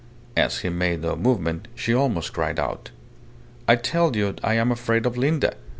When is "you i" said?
4.15-4.55